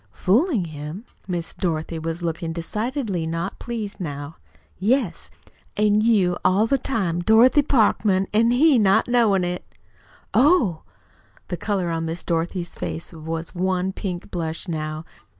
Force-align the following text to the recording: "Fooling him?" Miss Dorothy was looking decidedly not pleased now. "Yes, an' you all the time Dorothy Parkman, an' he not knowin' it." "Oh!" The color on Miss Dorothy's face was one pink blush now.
"Fooling 0.13 0.65
him?" 0.65 1.05
Miss 1.27 1.53
Dorothy 1.53 1.99
was 1.99 2.23
looking 2.23 2.53
decidedly 2.53 3.27
not 3.27 3.59
pleased 3.59 3.99
now. 3.99 4.37
"Yes, 4.79 5.29
an' 5.77 6.01
you 6.01 6.39
all 6.43 6.65
the 6.65 6.79
time 6.79 7.19
Dorothy 7.19 7.61
Parkman, 7.61 8.25
an' 8.33 8.49
he 8.49 8.79
not 8.79 9.07
knowin' 9.07 9.43
it." 9.43 9.63
"Oh!" 10.33 10.81
The 11.49 11.57
color 11.57 11.91
on 11.91 12.05
Miss 12.05 12.23
Dorothy's 12.23 12.73
face 12.73 13.13
was 13.13 13.53
one 13.53 13.93
pink 13.93 14.31
blush 14.31 14.67
now. 14.67 15.05